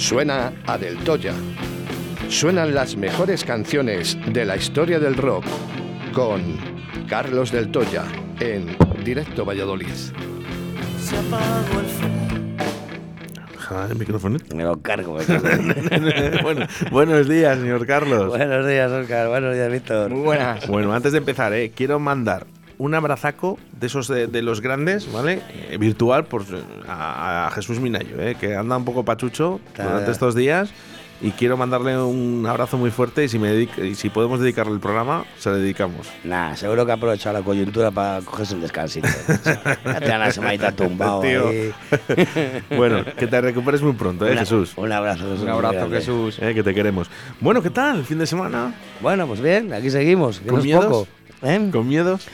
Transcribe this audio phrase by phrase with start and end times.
[0.00, 1.34] Suena a Del Toya.
[2.30, 5.44] Suenan las mejores canciones de la historia del rock
[6.14, 6.56] con
[7.06, 8.04] Carlos del Toya
[8.40, 8.74] en
[9.04, 9.92] Directo Valladolid.
[10.98, 11.80] Se apagó
[13.90, 14.38] el micrófono.
[14.54, 15.18] Me lo cargo.
[16.42, 18.28] bueno, buenos días, señor Carlos.
[18.28, 19.28] buenos días, Oscar.
[19.28, 20.10] Buenos días, Víctor.
[20.10, 20.66] Muy buenas.
[20.66, 22.46] Bueno, antes de empezar, eh, quiero mandar
[22.80, 25.42] un abrazaco de esos de, de los grandes, ¿vale?
[25.68, 26.44] Eh, virtual por,
[26.88, 29.90] a, a Jesús Minayo, eh, que anda un poco pachucho Claro.
[29.90, 30.70] durante estos días.
[31.22, 33.54] Y quiero mandarle un abrazo muy fuerte y si, me
[33.84, 36.08] y si podemos dedicarle el programa, se lo dedicamos.
[36.24, 39.06] Nah, seguro que ha aprovechado la coyuntura para cogerse un descansito.
[39.84, 41.20] ya te dan la semanita tumbado.
[42.74, 44.72] Bueno, que te recuperes muy pronto, ¿eh, Una- Jesús?
[44.76, 45.42] Un abrazo, Jesús.
[45.42, 45.90] Un abrazo.
[45.90, 46.38] Jesús.
[46.40, 47.10] Eh, que te queremos.
[47.40, 47.98] Bueno, ¿qué tal?
[47.98, 48.72] ¿El fin de semana?
[49.02, 50.40] Bueno, pues bien, aquí seguimos.
[50.40, 50.84] Que ¿Con no es miedos?
[50.86, 51.08] poco.
[51.42, 51.68] ¿eh?
[51.70, 52.26] ¿Con miedos?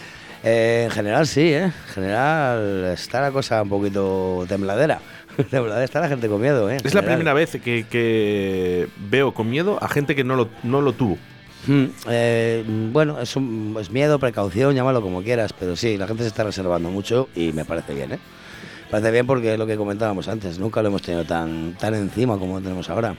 [0.48, 1.64] Eh, en general sí, ¿eh?
[1.64, 5.00] En general está la cosa un poquito tembladera.
[5.50, 6.76] tembladera está la gente con miedo, ¿eh?
[6.76, 10.48] En Es la primera vez que, que veo con miedo a gente que no lo,
[10.62, 11.18] no lo tuvo.
[11.66, 16.22] Mm, eh, bueno, es, un, es miedo, precaución, llámalo como quieras, pero sí, la gente
[16.22, 18.18] se está reservando mucho y me parece bien, ¿eh?
[18.88, 22.38] Parece bien porque es lo que comentábamos antes, nunca lo hemos tenido tan, tan encima
[22.38, 23.16] como lo tenemos ahora.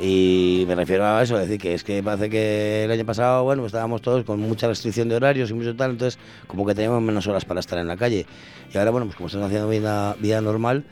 [0.00, 3.44] Y me refiero a eso, es decir, que es que parece que el año pasado,
[3.44, 7.02] bueno, estábamos todos con mucha restricción de horarios y mucho tal, entonces como que teníamos
[7.02, 8.24] menos horas para estar en la calle.
[8.72, 10.84] Y ahora, bueno, pues como estamos haciendo vida, vida normal,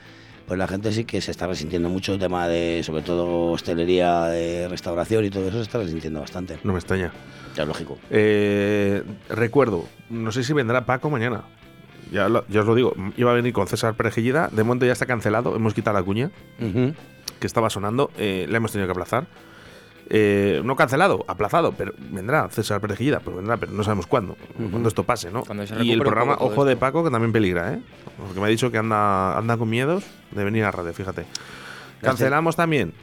[0.47, 4.25] pues la gente sí que se está resintiendo mucho el tema de, sobre todo, hostelería,
[4.27, 6.59] de restauración y todo eso se está resintiendo bastante.
[6.63, 7.11] No me extraña.
[7.57, 7.99] Ya es lógico.
[8.11, 11.45] Eh, recuerdo, no sé si vendrá Paco mañana.
[12.13, 14.49] Ya, lo- ya os lo digo, iba a venir con César Perejillida.
[14.53, 16.31] De momento ya está cancelado, hemos quitado la cuña
[16.61, 16.95] Ujú.
[17.41, 19.27] Que estaba sonando, eh, la hemos tenido que aplazar.
[20.11, 24.39] Eh, no cancelado, aplazado, pero vendrá César Perejillida, pues vendrá, pero no sabemos cuándo,
[24.71, 25.43] cuándo esto pase, ¿no?
[25.45, 26.77] Cuando se y el programa, ojo de.
[26.77, 27.81] Paco, que también peligra, ¿eh?
[28.17, 31.27] Porque me ha dicho que anda, anda con miedos de venir a radio, fíjate.
[32.01, 32.95] Cancelamos también.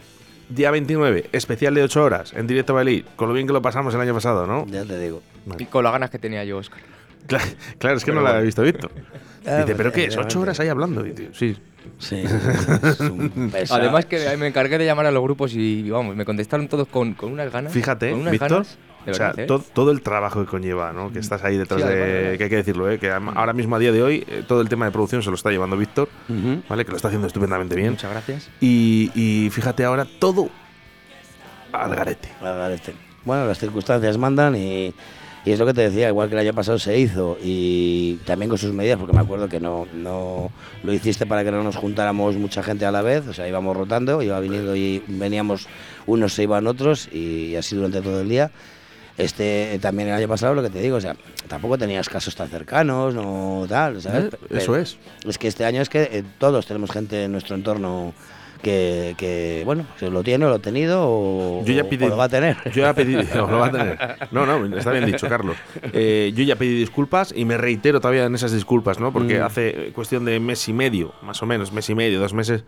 [0.50, 3.94] Día 29, especial de 8 horas, en directo Bali, con lo bien que lo pasamos
[3.94, 4.66] el año pasado, ¿no?
[4.68, 5.22] Ya te digo.
[5.60, 6.80] Y con las ganas que tenía yo, Oscar.
[7.28, 7.46] Claro,
[7.80, 8.42] claro, es que Pero no la bueno.
[8.44, 8.92] he visto Víctor.
[9.48, 10.14] Ah, Dice, pues, ¿pero qué es?
[10.14, 10.38] ¿Ocho efectivamente.
[10.40, 11.06] horas ahí hablando?
[11.06, 11.58] Y, tío, sí.
[12.00, 12.24] Sí,
[12.84, 13.82] es un pesado.
[13.82, 17.14] Además que me encargué de llamar a los grupos y vamos, me contestaron todos con,
[17.14, 17.74] con unas ganas.
[17.74, 19.64] Fíjate, con unas Víctor, ganas, de o sea, verdad, ¿eh?
[19.74, 21.12] todo el trabajo que conlleva, ¿no?
[21.12, 21.94] Que estás ahí detrás Sí, de...
[21.94, 22.38] además.
[22.38, 23.00] Que hay que decirlo, ¿eh?
[23.00, 25.36] Que ahora mismo, a día de hoy, eh, todo el tema de producción se lo
[25.36, 26.10] está llevando Víctor.
[26.68, 26.86] ¿vale?
[26.86, 27.92] Que lo está haciendo estupendamente bien.
[27.92, 28.50] Muchas gracias.
[28.60, 30.50] Y, y fíjate ahora, todo
[31.72, 32.30] al garete.
[32.42, 32.94] A ver, este.
[33.24, 34.94] Bueno, las circunstancias mandan y,
[35.46, 38.50] y es lo que te decía, igual que el año pasado se hizo y también
[38.50, 40.50] con sus medidas, porque me acuerdo que no, no
[40.84, 43.78] lo hiciste para que no nos juntáramos mucha gente a la vez, o sea, íbamos
[43.78, 45.68] rotando, iba viniendo y veníamos,
[46.08, 48.50] unos se iban otros y así durante todo el día.
[49.18, 51.16] Este también el año pasado lo que te digo, o sea,
[51.48, 54.36] tampoco tenías casos tan cercanos, no tal, ¿sabes?
[54.50, 54.98] Eso es.
[55.26, 58.14] Es que este año es que eh, todos tenemos gente en nuestro entorno
[58.66, 62.18] que, que, bueno, que lo tiene o lo ha tenido o, Yo ya o lo
[62.18, 62.58] va a tener.
[62.72, 63.16] Yo ya pedí.
[63.36, 63.98] No, lo va a tener.
[64.32, 65.56] No, no, está bien dicho, Carlos.
[65.94, 69.14] Eh, yo ya pedí disculpas y me reitero todavía en esas disculpas, ¿no?
[69.14, 69.44] Porque Mm.
[69.44, 72.64] hace cuestión de mes y medio, más o menos, mes y medio, dos meses.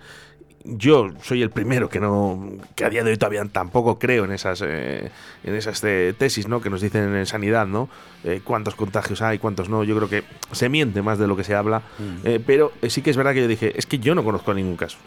[0.70, 4.34] Yo soy el primero que no, que a día de hoy todavía tampoco creo en
[4.34, 5.10] esas, eh,
[5.46, 6.62] en esas eh, tesis, ¿no?
[6.62, 7.90] Que nos dicen en sanidad, ¿no?
[8.24, 9.84] Eh, cuántos contagios hay, cuántos no.
[9.84, 11.80] Yo creo que se miente más de lo que se habla.
[11.98, 12.28] Mm.
[12.28, 14.54] Eh, pero eh, sí que es verdad que yo dije, es que yo no conozco
[14.54, 14.98] ningún caso.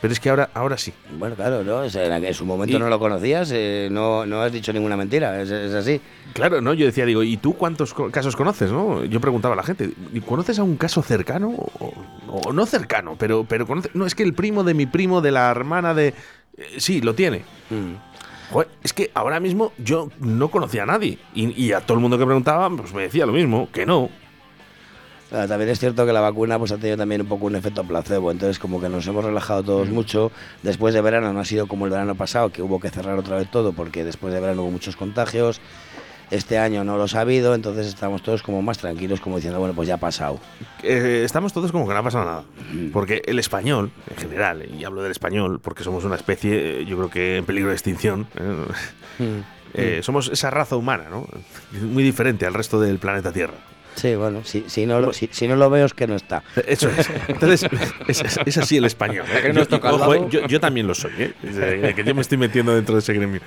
[0.00, 0.92] Pero es que ahora, ahora sí.
[1.18, 1.78] Bueno, claro, ¿no?
[1.78, 4.96] O sea, en, su momento Y- no lo conocías, eh, no, no has dicho ninguna
[4.96, 6.00] mentira, es, es así.
[6.34, 6.74] Claro, ¿no?
[6.74, 9.04] Yo decía, digo, ¿y tú cuántos casos conoces, no?
[9.04, 11.48] Yo preguntaba a la gente, ¿y ¿conoces a un caso cercano?
[11.48, 11.92] O,
[12.28, 13.90] o no cercano, pero, pero conoce...
[13.94, 16.08] No, es que el primo de mi primo, de la hermana de...
[16.58, 17.42] Eh, sí, lo tiene.
[18.52, 21.18] Joder, es que ahora mismo yo no conocía a nadie.
[21.34, 24.08] Y, y a todo el mundo que preguntaba, pues me decía lo mismo, que no.
[25.32, 27.82] Ah, También es cierto que la vacuna pues, ha tenido también un poco un efecto
[27.84, 30.30] placebo, entonces como que nos hemos relajado todos mucho.
[30.62, 33.36] Después de verano no ha sido como el verano pasado, que hubo que cerrar otra
[33.36, 35.60] vez todo porque después de verano hubo muchos contagios.
[36.30, 39.74] Este año no los ha habido, entonces estamos todos como más tranquilos, como diciendo, bueno,
[39.74, 40.40] pues ya ha pasado.
[40.82, 42.44] Eh, estamos todos como que no ha pasado nada.
[42.92, 46.96] Porque el español, en general, y hablo del español porque somos una especie, eh, yo
[46.96, 48.26] creo que en peligro de extinción,
[49.20, 49.42] ¿eh?
[49.74, 51.26] Eh, somos esa raza humana, ¿no?
[51.80, 53.54] Muy diferente al resto del planeta Tierra.
[53.96, 56.42] Sí, bueno, si, si, no, lo, si, si no lo veo es que no está.
[56.66, 57.10] Eso es.
[57.28, 57.66] Entonces,
[58.06, 59.24] es, es- es así el español.
[59.32, 59.52] ¿eh?
[59.54, 61.32] Yo- al ojo, eh, yo, yo también lo soy, ¿eh?
[61.42, 63.40] De- que yo me estoy metiendo dentro de ese gremio.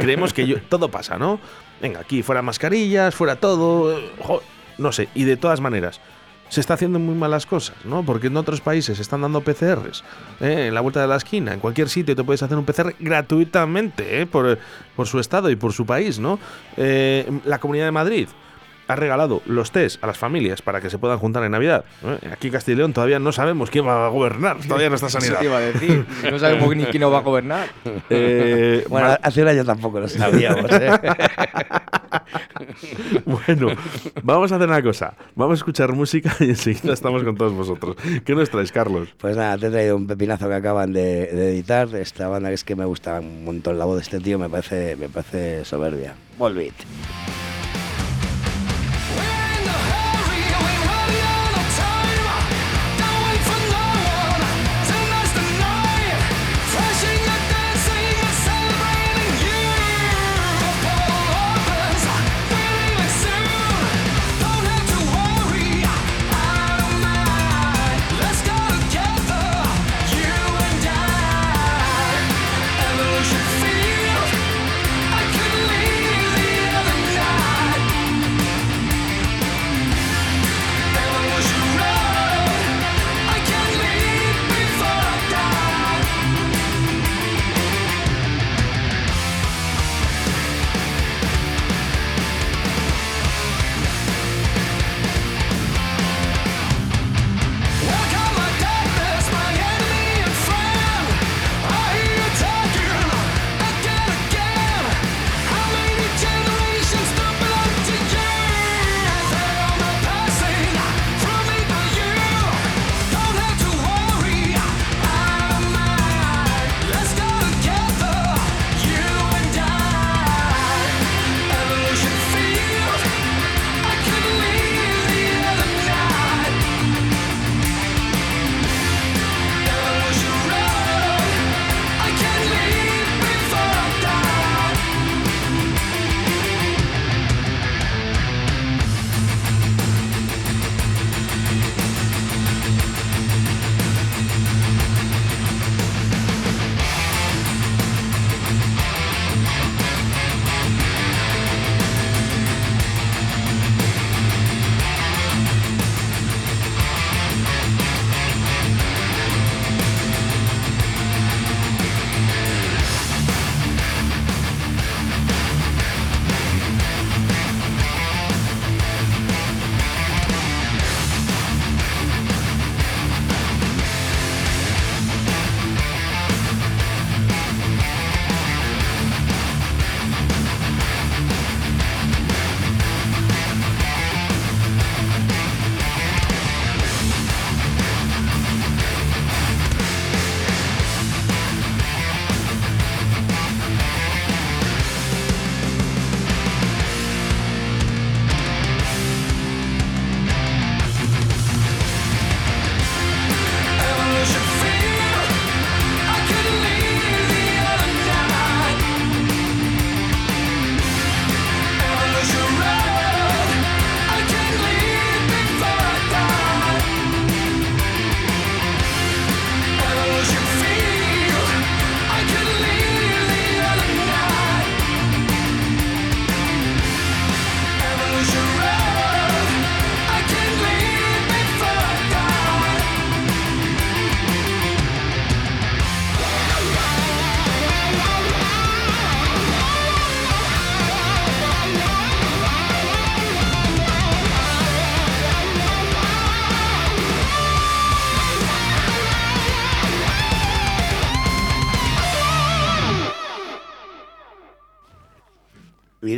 [0.00, 1.40] Creemos que yo- todo pasa, ¿no?
[1.80, 3.98] Venga, aquí fuera mascarillas, fuera todo.
[3.98, 4.42] eh, jo,
[4.78, 5.08] no sé.
[5.14, 5.98] Y de todas maneras,
[6.50, 8.04] se está haciendo muy malas cosas, ¿no?
[8.04, 10.04] Porque en otros países se están dando PCRs.
[10.40, 10.66] ¿eh?
[10.68, 14.20] En la vuelta de la esquina, en cualquier sitio te puedes hacer un PCR gratuitamente,
[14.20, 14.26] ¿eh?
[14.26, 14.58] Por,
[14.94, 16.38] por su estado y por su país, ¿no?
[16.76, 18.28] Eh, la Comunidad de Madrid
[18.88, 21.84] ha regalado los test a las familias para que se puedan juntar en Navidad.
[22.04, 22.30] ¿eh?
[22.32, 25.06] Aquí en Castilla y León todavía no sabemos quién va a gobernar, todavía no está
[25.08, 25.38] Eso sanidad.
[25.40, 26.06] te iba a decir.
[26.30, 27.68] No sabemos ni quién nos va a gobernar.
[28.10, 30.70] Eh, Bueno, Mar- hace un año tampoco lo sabíamos.
[30.72, 30.90] ¿eh?
[33.24, 33.68] bueno,
[34.22, 35.14] vamos a hacer una cosa.
[35.34, 37.96] Vamos a escuchar música y enseguida estamos con todos vosotros.
[38.24, 39.08] ¿Qué nos traes, Carlos?
[39.18, 41.88] Pues nada, te he traído un pepinazo que acaban de, de editar.
[41.94, 44.48] Esta banda que es que me gusta un montón la voz de este tío, me
[44.48, 46.14] parece, me parece soberbia.
[46.38, 46.74] Volbeat.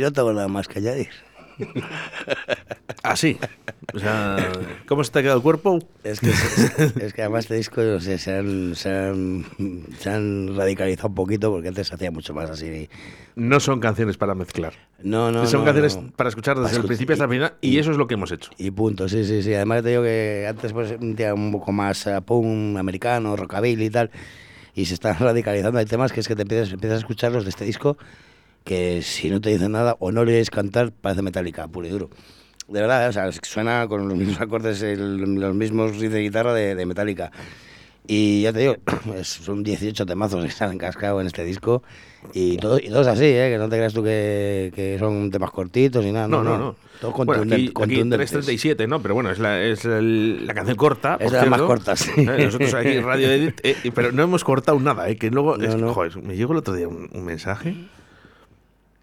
[0.09, 1.09] Y tengo nada más que añadir.
[3.03, 3.37] Así.
[3.93, 4.51] O sea,
[4.87, 5.79] ¿cómo se te ha quedado el cuerpo?
[6.03, 9.45] Es que, es, es que además este disco no sé, se, han, se, han,
[9.97, 12.89] se han radicalizado un poquito porque antes se hacía mucho más así.
[13.35, 14.73] No son canciones para mezclar.
[15.01, 15.45] No, no.
[15.47, 16.11] son no, canciones no.
[16.11, 18.31] para escuchar desde Para el principio hasta el final y, eso es lo que hemos
[18.31, 18.51] hecho.
[18.57, 19.53] Y punto, sí, sí, sí.
[19.53, 24.11] Además te digo que antes pues un poco más eh, punk, americano, rockabilly y tal,
[24.75, 25.79] y se están radicalizando.
[25.79, 27.97] Hay temas que es que te empiezas, empiezas a escucharlos de este disco
[28.63, 31.89] que si no te dicen nada o no le oyes cantar, parece metálica, puro y
[31.89, 32.09] duro.
[32.67, 33.09] de verdad, ¿eh?
[33.09, 36.85] o sea, suena con los mismos acordes, el- los mismos riffs de guitarra de, de
[36.85, 37.31] Metallica.
[38.07, 38.75] Y ya te digo,
[39.23, 41.83] son 18 temazos que se han encascado en este disco.
[42.33, 43.49] Y, todo, y todos así, ¿eh?
[43.51, 46.27] que no te creas tú que, que son temas cortitos y nada.
[46.27, 46.75] No, No, no, no.
[46.99, 47.55] Todos Bueno, contundentes.
[47.57, 48.17] aquí, aquí contundentes.
[48.31, 49.01] 337, ¿no?
[49.01, 51.17] Pero bueno, es la, es el- la canción corta.
[51.19, 52.11] Es las más cortas, sí.
[52.17, 55.15] Eh, Nosotros aquí en Radio Edit, eh, pero no hemos cortado nada, ¿eh?
[55.15, 55.93] Que luego, No, es no.
[55.93, 57.75] joder, me llegó el otro día un, un mensaje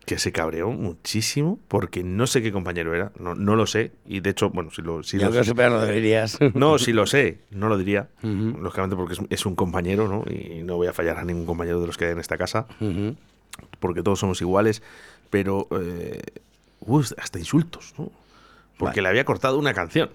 [0.06, 3.90] que se cabreó muchísimo porque no sé qué compañero era, no, no lo sé.
[4.06, 6.38] Y de hecho, bueno, si lo, si lo- supera no deberías.
[6.54, 8.08] no, si lo sé, no lo diría.
[8.22, 10.24] Lógicamente porque es, es un compañero, ¿no?
[10.32, 12.66] Y no voy a fallar a ningún compañero de los que hay en esta casa,
[13.80, 14.82] porque todos somos iguales.
[15.28, 16.22] Pero, eh,
[17.18, 18.12] hasta insultos, ¿no?
[18.78, 19.02] Porque Vale.
[19.02, 20.10] le había cortado una canción.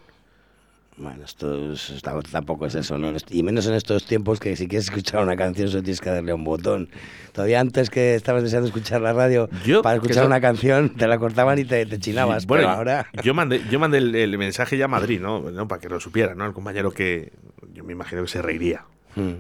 [0.98, 3.12] Bueno, esto es- tampoco es eso, ¿no?
[3.30, 6.32] Y menos en estos tiempos que si quieres escuchar una canción solo tienes que darle
[6.32, 6.90] a un botón.
[7.32, 11.18] Todavía antes que estabas deseando escuchar la radio, Yo- para escuchar una canción te la
[11.18, 12.46] cortaban y te, te chinabas.
[12.46, 13.08] Bueno, pero ahora...
[13.24, 15.50] yo mandé, yo mandé el, el mensaje ya a Madrid, ¿no?
[15.50, 15.68] ¿no?
[15.68, 16.46] Para que lo supiera, ¿no?
[16.46, 17.32] El compañero que
[17.74, 18.84] yo me imagino que se reiría.
[19.16, 19.32] Mm.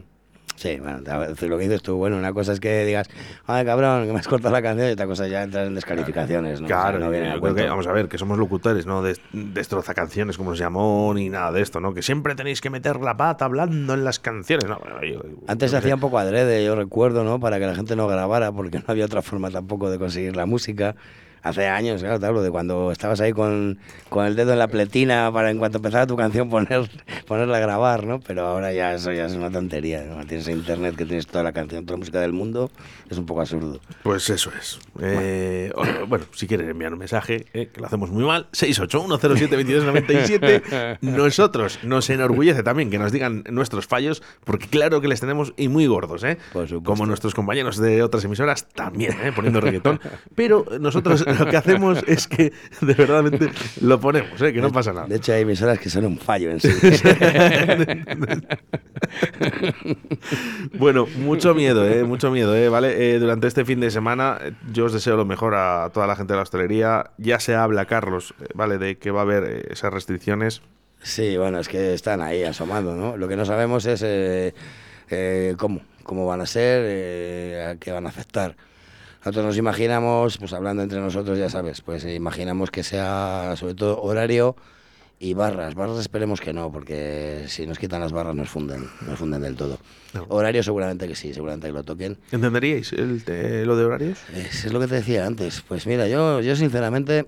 [0.61, 3.09] Sí, bueno, lo que dices tú, bueno, una cosa es que digas,
[3.47, 6.61] ay cabrón, que me has cortado la canción, y otra cosa ya entras en descalificaciones,
[6.61, 6.65] ¿no?
[6.65, 9.01] O sea, Claro, no viene yo creo que, vamos a ver, que somos locutores, no
[9.01, 11.95] Des- destroza canciones como nos llamó, ni nada de esto, ¿no?
[11.95, 14.69] Que siempre tenéis que meter la pata hablando en las canciones.
[14.69, 17.39] No, bueno, yo- Antes se hacía un poco adrede, yo recuerdo, ¿no?
[17.39, 20.45] Para que la gente no grabara, porque no había otra forma tampoco de conseguir la
[20.45, 20.95] música.
[21.43, 23.79] Hace años, claro, te hablo de cuando estabas ahí con,
[24.09, 26.89] con el dedo en la pletina para en cuanto empezaba tu canción poner,
[27.27, 28.19] ponerla a grabar, ¿no?
[28.19, 30.23] Pero ahora ya eso ya es una tontería, ¿no?
[30.25, 32.71] Tienes internet que tienes toda la canción, toda la música del mundo,
[33.09, 33.79] es un poco absurdo.
[34.03, 34.77] Pues eso es.
[35.01, 35.73] Eh,
[36.07, 40.99] bueno, si quieren enviar un mensaje, eh, que lo hacemos muy mal, 681072297.
[41.01, 45.67] Nosotros nos enorgullece también que nos digan nuestros fallos, porque claro que les tenemos y
[45.67, 46.37] muy gordos, ¿eh?
[46.53, 46.71] Por.
[46.83, 49.31] Como nuestros compañeros de otras emisoras también, ¿eh?
[49.35, 49.99] poniendo reggaetón.
[50.35, 53.23] Pero nosotros lo que hacemos es que de verdad
[53.81, 54.53] lo ponemos, ¿eh?
[54.53, 55.07] Que no pasa nada.
[55.07, 56.69] De hecho, hay emisoras que son un fallo en sí.
[60.73, 62.03] Bueno, mucho miedo, ¿eh?
[62.03, 62.69] Mucho miedo, ¿eh?
[62.69, 63.15] ¿Vale?
[63.15, 66.15] Eh, durante este fin de semana eh, yo os deseo lo mejor a toda la
[66.15, 67.11] gente de la hostelería.
[67.17, 68.77] Ya se habla, Carlos, ¿vale?
[68.77, 70.61] De que va a haber esas restricciones.
[71.01, 73.17] Sí, bueno, es que están ahí asomando, ¿no?
[73.17, 74.53] Lo que no sabemos es eh,
[75.09, 78.55] eh, cómo, cómo van a ser, a qué van a afectar.
[79.21, 83.75] Nosotros nos imaginamos, pues hablando entre nosotros, ya sabes, pues eh, imaginamos que sea sobre
[83.75, 84.55] todo horario
[85.19, 85.75] y barras.
[85.75, 89.55] Barras esperemos que no, porque si nos quitan las barras nos funden, nos funden del
[89.55, 89.77] todo.
[90.15, 90.25] No.
[90.29, 92.17] Horario seguramente que sí, seguramente que lo toquen.
[92.31, 94.17] ¿Entenderíais el te- lo de horarios?
[94.33, 95.61] Es, es lo que te decía antes.
[95.67, 97.27] Pues mira, yo, yo sinceramente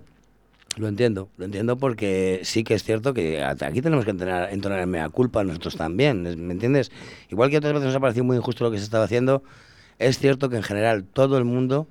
[0.78, 1.30] lo entiendo.
[1.38, 5.10] Lo entiendo porque sí que es cierto que aquí tenemos que entonar, entonar en mea
[5.10, 6.24] culpa nosotros también.
[6.24, 6.92] ¿Me entiendes?
[7.30, 9.44] Igual que otras veces nos ha parecido muy injusto lo que se estaba haciendo,
[10.00, 11.88] es cierto que en general todo el mundo,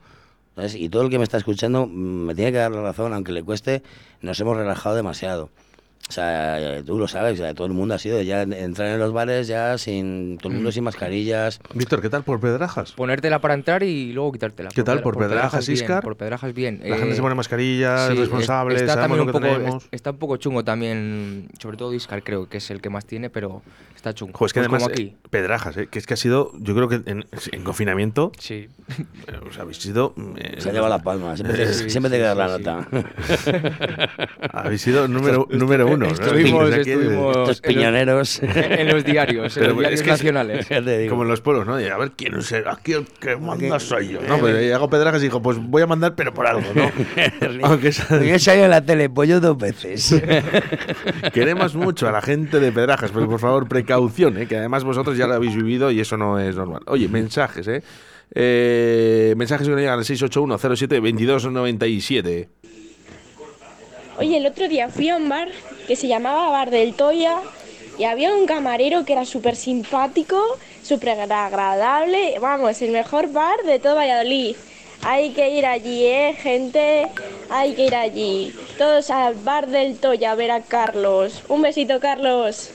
[0.75, 3.33] y todo el que me está escuchando, mm, me tiene que dar la razón, aunque
[3.33, 3.83] le cueste,
[4.21, 5.51] nos hemos relajado demasiado.
[6.09, 8.99] O sea, tú lo sabes, o sea, todo el mundo ha sido ya entrar en
[8.99, 11.59] los bares ya sin todo el mundo sin mascarillas.
[11.75, 12.93] Víctor, ¿qué tal por Pedrajas?
[12.93, 14.69] Ponértela para entrar y luego quitártela.
[14.75, 15.01] ¿Qué tal?
[15.01, 16.03] ¿Por Pedrajas, bien, Íscar?
[16.03, 16.81] Por Pedrajas bien.
[16.85, 19.85] La gente Eh, se pone mascarillas, sí, responsables, está sabemos lo un que poco, tenemos.
[19.85, 23.07] es- Está un poco chungo también, sobre todo Iscar creo que es el que más
[23.07, 23.63] tiene, pero
[23.97, 24.37] está chungo.
[24.37, 25.15] Jo, es que Pues además, como aquí.
[25.15, 28.69] eh, Pedrajas, eh, que es que ha sido, yo creo que en, en confinamiento, Sí.
[29.29, 30.15] eh, os habéis sido.
[30.37, 32.57] eh, Se ha llevado la palma, siempre te, Sí, siempre te sí, queda sí, la
[32.59, 32.63] sí.
[32.65, 32.89] nota.
[34.53, 36.07] Habéis sido número, número uno.
[36.07, 36.13] ¿no?
[36.13, 38.41] estuvimos- Estos piñoneros.
[38.43, 40.67] en los diarios, en Pero los diarios es que es- nacionales.
[41.11, 41.81] Como en los pueblos, ¿no?
[41.81, 44.21] Y a ver quién es el, aquí el que manda soy yo.
[44.23, 44.35] No,
[44.75, 46.91] hago pedrajas y digo, pues voy a mandar, pero por algo, ¿no?
[47.63, 50.23] Aunque he salido en la tele, pollo dos veces.
[51.33, 54.47] queremos mucho a la gente de pedrajas, pero por favor, precaución, ¿eh?
[54.47, 56.83] que además vosotros ya lo habéis vivido y eso no es normal.
[56.87, 57.83] Oye, mensajes, ¿eh?
[58.35, 62.49] Eh, mensajes que nos llegan al 681-07-2297.
[64.19, 65.49] Oye, el otro día fui a un bar
[65.87, 67.39] que se llamaba Bar del Toya
[67.99, 70.39] y había un camarero que era súper simpático,
[70.83, 72.39] súper agradable.
[72.41, 74.57] Vamos, el mejor bar de todo Valladolid.
[75.05, 77.09] Hay que ir allí, ¿eh, gente?
[77.51, 78.55] Hay que ir allí.
[78.79, 81.43] Todos al Bar del Toya a ver a Carlos.
[81.49, 82.71] Un besito, Carlos.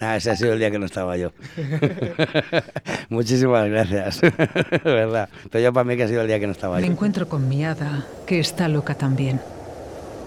[0.00, 1.30] Nada, ese ha sido el día que no estaba yo.
[3.08, 4.20] Muchísimas gracias.
[4.20, 5.28] De verdad.
[5.48, 6.92] Pero yo para mí que ha sido el día que no estaba Me yo.
[6.92, 9.40] encuentro con mi hada, que está loca también.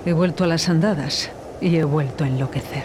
[0.05, 2.83] He vuelto a las andadas y he vuelto a enloquecer.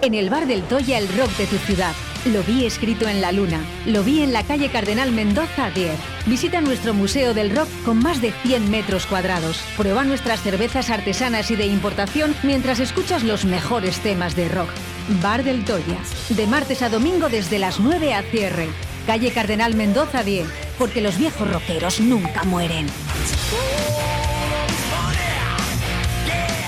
[0.00, 1.92] En el bar del Toya, el rock de tu ciudad.
[2.24, 3.60] Lo vi escrito en la luna.
[3.84, 5.92] Lo vi en la calle Cardenal Mendoza 10.
[6.24, 9.60] Visita nuestro Museo del Rock con más de 100 metros cuadrados.
[9.76, 14.70] Prueba nuestras cervezas artesanas y de importación mientras escuchas los mejores temas de rock.
[15.22, 15.98] Bar del Toya.
[16.30, 18.68] De martes a domingo desde las 9 a cierre.
[19.06, 20.46] Calle Cardenal Mendoza 10.
[20.78, 22.86] Porque los viejos rockeros nunca mueren.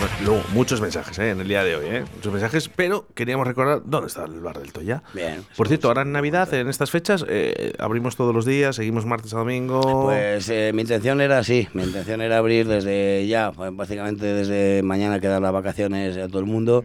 [0.02, 1.30] Bueno, luego, muchos mensajes ¿eh?
[1.30, 2.04] en el día de hoy, ¿eh?
[2.16, 5.04] muchos mensajes, pero queríamos recordar dónde está el bar del Toya.
[5.14, 5.44] Bien.
[5.56, 9.32] Por cierto, ahora en Navidad, en estas fechas, eh, abrimos todos los días, seguimos martes
[9.32, 10.06] a domingo.
[10.06, 14.82] Pues eh, mi intención era así, mi intención era abrir desde ya, pues, básicamente desde
[14.82, 16.82] mañana que dan las vacaciones a todo el mundo,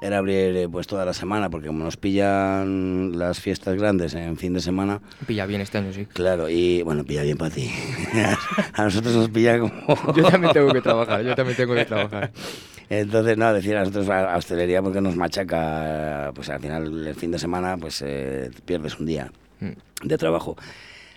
[0.00, 4.36] era abrir eh, pues toda la semana, porque como nos pillan las fiestas grandes en
[4.36, 6.06] fin de semana, Pilla bien este año, sí.
[6.06, 7.70] claro, y bueno, pilla bien para ti.
[8.74, 9.72] a nosotros nos pilla como...
[10.16, 12.30] Yo también tengo que trabajar, yo también tengo que trabajar.
[12.88, 17.14] Entonces, no, decir a nosotros a a hostelería porque nos machaca, pues al final el
[17.16, 20.06] fin de semana pues eh, pierdes un día Mm.
[20.06, 20.54] de trabajo.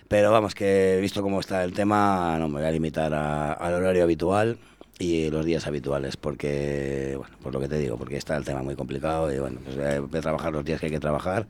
[0.08, 3.74] Pero vamos, que visto cómo está el tema, no me voy a limitar a- al
[3.74, 4.56] horario habitual
[5.00, 8.62] y los días habituales, porque, bueno, por lo que te digo, porque está el tema
[8.62, 11.46] muy complicado y bueno, pues eh, voy a trabajar los días que hay que trabajar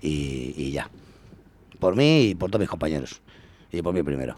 [0.00, 0.88] y, y ya.
[1.80, 3.20] Por mí y por todos mis compañeros.
[3.72, 4.36] Y por mí primero.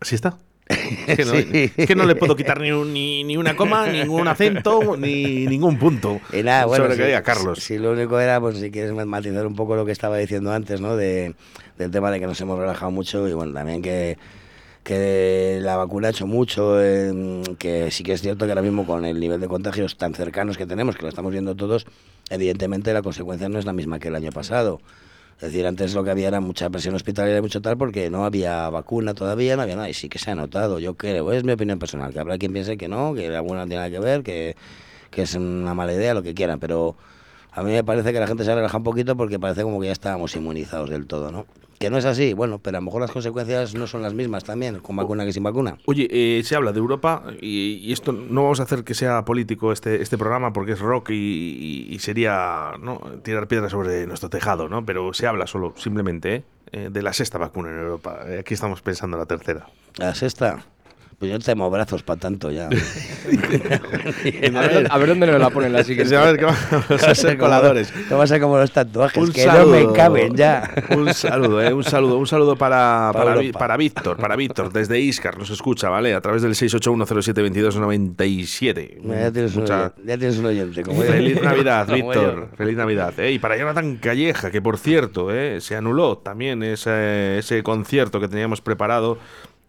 [0.00, 0.36] ¿Así está?
[1.06, 1.72] Es que, no, Sí.
[1.76, 5.46] es que no le puedo quitar ni, un- ni, ni una coma, ningún acento, ni
[5.46, 6.20] ningún punto.
[6.32, 7.60] Y nada, bueno, sobre lo que diga Carlos.
[7.60, 10.80] Si lo único era, pues si quieres matizar un poco lo que estaba diciendo antes,
[10.80, 10.96] ¿no?
[10.96, 11.34] De,
[11.78, 14.18] del tema de que nos hemos relajado mucho y bueno, también que,
[14.86, 18.86] que la vacuna ha hecho mucho, eh, que sí que es cierto que ahora mismo
[18.86, 21.86] con el nivel de contagios tan cercanos que tenemos, que lo estamos viendo todos,
[22.30, 24.80] evidentemente la consecuencia no es la misma que el año pasado.
[25.38, 28.24] Es decir, antes lo que había era mucha presión hospitalaria y mucho tal porque no
[28.24, 29.90] había vacuna todavía, no había nada.
[29.90, 32.52] Y sí que se ha notado, yo creo, es mi opinión personal, que habrá quien
[32.52, 34.54] piense que no, que no tiene que ver, que,
[35.10, 36.94] que es una mala idea, lo que quieran, pero
[37.56, 39.86] a mí me parece que la gente se relaja un poquito porque parece como que
[39.86, 41.46] ya estábamos inmunizados del todo, ¿no?
[41.78, 44.44] Que no es así, bueno, pero a lo mejor las consecuencias no son las mismas
[44.44, 45.76] también, con vacuna que sin vacuna.
[45.84, 49.24] Oye, eh, se habla de Europa y, y esto no vamos a hacer que sea
[49.26, 52.98] político este, este programa porque es rock y, y- y sería ¿no?
[53.22, 54.86] tirar piedras sobre nuestro tejado, ¿no?
[54.86, 56.44] Pero se habla solo, simplemente, ¿eh?
[56.72, 58.20] Eh, de la sexta vacuna en Europa.
[58.26, 59.66] Eh, Aquí estamos pensando en la tercera.
[59.98, 60.64] La sexta,
[61.18, 62.68] pues yo tengo brazos para tanto ya.
[62.68, 66.14] A ver, dónde- a ver dónde nos la ponen la siguiente.
[66.16, 66.62] A ver, que vamos
[67.02, 67.92] a ser coladores.
[68.08, 69.74] Te vas a como los tatuajes, Un que saludo.
[69.76, 70.70] no me caben ya.
[70.96, 75.38] Un saludo, eh, un saludo, un saludo para, Para para, Víctor, para Víctor, desde Iscar,
[75.38, 76.14] nos escucha, ¿vale?
[76.14, 79.00] A través del 681072297.
[79.04, 80.82] Ya tienes, un ya tienes un oyente.
[80.82, 81.02] Como.
[81.02, 82.48] Feliz Navidad, Víctor.
[82.56, 83.18] Feliz Navidad.
[83.18, 88.20] Eh, y para Jonathan Calleja, que por cierto, eh, se anuló también ese, ese concierto
[88.20, 89.18] que teníamos preparado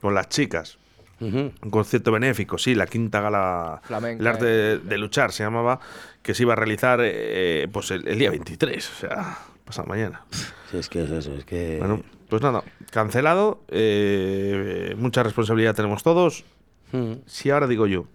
[0.01, 0.77] con las chicas.
[1.19, 5.79] Un concierto benéfico, sí, la quinta gala Flamenca, El arte de, de luchar se llamaba,
[6.21, 10.23] que se iba a realizar eh, pues el, el día 23, o sea, pasado mañana.
[10.69, 11.77] Sí, es que es eso, es que...
[11.79, 16.45] Bueno, pues nada, cancelado, eh, mucha responsabilidad tenemos todos.
[16.91, 17.13] Mm.
[17.25, 18.05] Si ahora digo yo,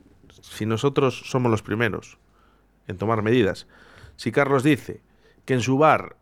[0.43, 2.19] si nosotros somos los primeros
[2.89, 3.67] en tomar medidas,
[4.17, 5.01] si Carlos dice
[5.45, 6.17] que en su bar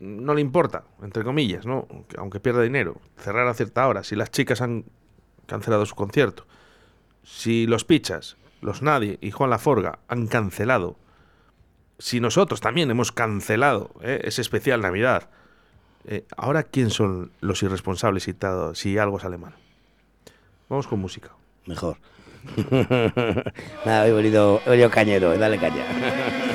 [0.00, 1.86] no le importa, entre comillas, ¿no?
[2.08, 4.84] Que aunque pierda dinero, cerrar a cierta hora, si las chicas han
[5.48, 6.46] cancelado su concierto,
[7.24, 10.96] si los Pichas, los Nadie y Juan Laforga han cancelado,
[11.98, 14.20] si nosotros también hemos cancelado ¿eh?
[14.22, 15.28] ese especial Navidad,
[16.04, 19.54] eh, ahora quién son los irresponsables ta- si algo sale mal.
[20.68, 21.30] Vamos con música.
[21.66, 21.96] Mejor.
[23.84, 25.84] Nada, he venido, venido cañero, dale caña.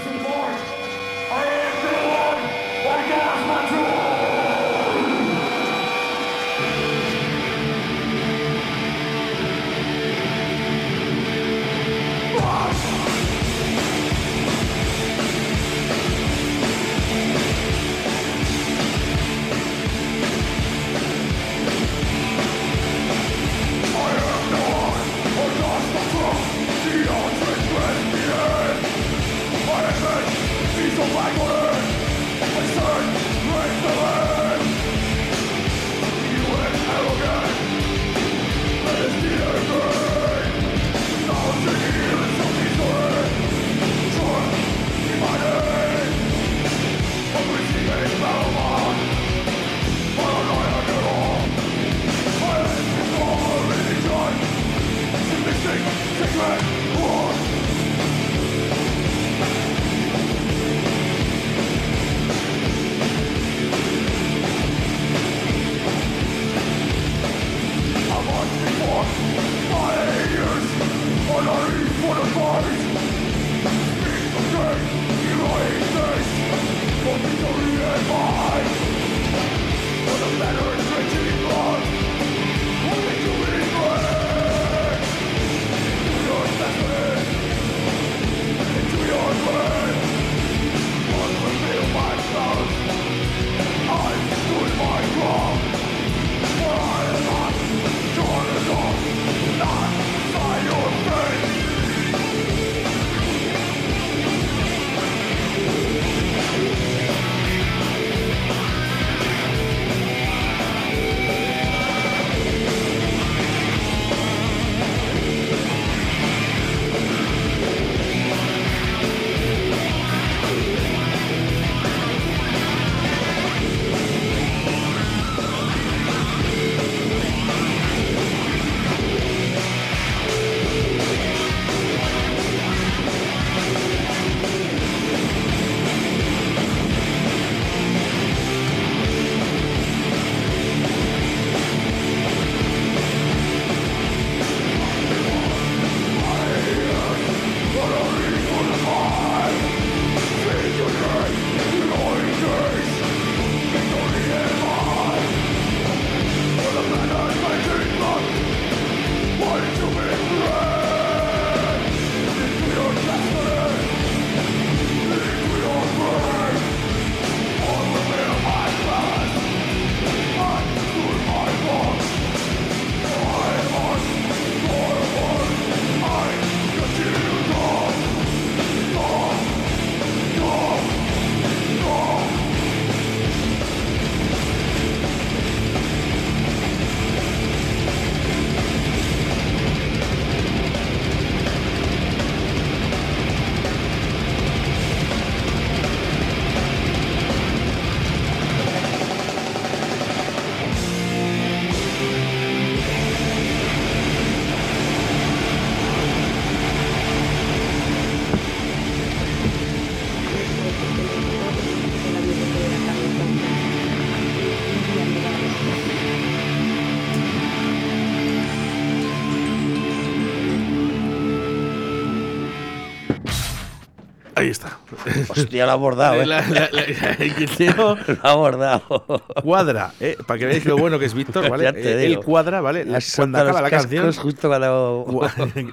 [225.29, 226.25] Hostia, lo ha abordado, ¿eh?
[226.25, 227.33] La- la- el
[227.77, 229.05] Lo ha abordado.
[229.43, 230.17] cuadra, ¿eh?
[230.25, 231.71] Para que veáis lo bueno que es Víctor, ¿vale?
[231.73, 232.85] Te Eh, cuadra, ¿vale?
[233.15, 235.05] Cuando acaba la canción, justo cuando...
[235.07, 235.63] Gua-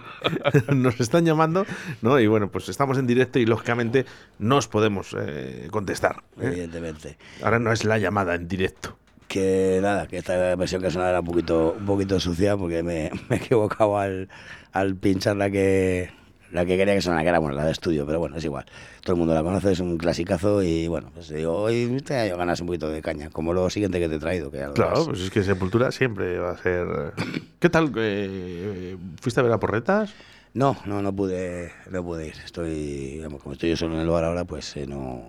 [0.75, 1.67] nos están llamando,
[2.03, 2.19] ¿no?
[2.21, 4.07] Y bueno, pues estamos en directo y lógicamente
[4.39, 6.17] no os podemos eh, contestar.
[6.41, 6.47] ¿eh?
[6.49, 7.17] Evidentemente.
[7.43, 8.97] Ahora no es la llamada en directo.
[9.29, 13.11] Que nada, que esta versión que sonaba era un poquito, un poquito sucia porque me,
[13.29, 14.29] me he equivocado al,
[14.73, 16.11] al pinchar la que,
[16.53, 18.65] la que quería que sonara, que era bueno, la de estudio, pero bueno, es igual.
[19.03, 22.37] Todo el mundo la conoce, es un clasicazo y bueno, pues digo, hoy te yo
[22.37, 24.51] ganas un poquito de caña, como lo siguiente que te he traído.
[24.51, 26.87] Que Claro, pues es que Sepultura siempre va a ser.
[27.17, 27.93] eh, ¿Qué tal?
[27.97, 30.13] eh, ¿Fuiste a ver a Porretas?
[30.53, 32.35] No, no, no pude, no pude ir.
[32.45, 32.75] Estoy,
[33.15, 35.23] digamos, como estoy yo solo en el bar ahora, pues eh, no,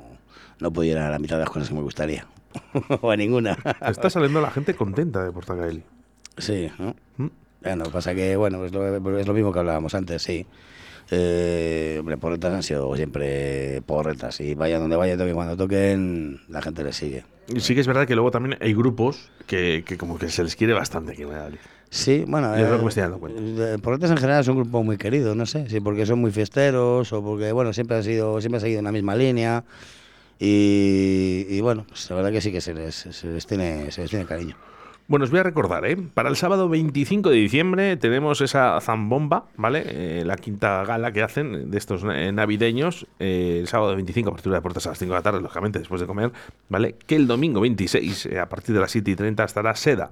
[0.60, 2.26] no pude ir a la mitad de las cosas que me gustaría.
[3.02, 3.58] o a ninguna.
[3.86, 5.84] Está saliendo la gente contenta de Portacaeli.
[6.38, 6.96] Sí, ¿no?
[7.18, 7.28] ¿Mm?
[7.62, 10.48] Bueno, pasa que, bueno, es lo, es lo mismo que hablábamos antes, sí.
[11.10, 14.40] Eh, hombre, porretas han sido siempre porretas.
[14.42, 17.26] Y vaya donde vaya, toque cuando toquen, la gente les sigue.
[17.54, 20.44] Y sí que es verdad que luego también hay grupos que, que como que se
[20.44, 21.60] les quiere bastante aquí en Valladolid.
[21.90, 24.56] Sí, bueno, Y es lo que me estoy dando eh, Porretas en general es un
[24.56, 28.04] grupo muy querido, no sé, si porque son muy fiesteros o porque, bueno, siempre han
[28.04, 29.66] sido, siempre han seguido en la misma línea.
[30.40, 34.02] Y, y bueno, pues la verdad que sí que se les, se les tiene, se
[34.02, 34.56] les tiene cariño.
[35.08, 35.98] Bueno, os voy a recordar, ¿eh?
[36.14, 39.84] Para el sábado 25 de diciembre tenemos esa zambomba, ¿vale?
[39.86, 43.06] Eh, la quinta gala que hacen de estos eh, navideños.
[43.20, 45.42] eh, el sábado 25 a partir de las puertas a las 5 de la tarde,
[45.42, 46.32] lógicamente, después de comer,
[46.70, 46.96] ¿vale?
[47.08, 50.12] Que el domingo 26, eh, a partir de las 7 y 30, estará Seda.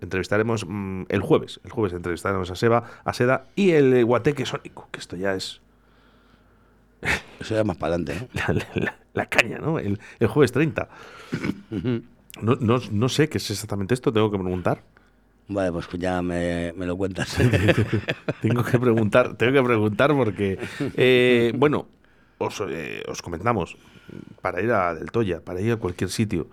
[0.00, 1.58] Entrevistaremos mm, el jueves.
[1.64, 5.60] El jueves entrevistaremos a, Seba, a Seda y el Guateque Sónico, que esto ya es
[7.40, 8.28] Eso ya más para adelante, ¿eh?
[8.34, 9.80] la, la- la- la caña, ¿no?
[9.80, 10.88] El, el jueves 30.
[12.42, 14.82] No, no, no sé qué es exactamente esto, tengo que preguntar.
[15.48, 17.36] Vale, pues ya me, me lo cuentas.
[18.42, 20.58] tengo que preguntar, tengo que preguntar porque,
[20.96, 21.86] eh, bueno,
[22.38, 23.76] os, eh, os comentamos,
[24.42, 26.48] para ir a Del Toya, para ir a cualquier sitio,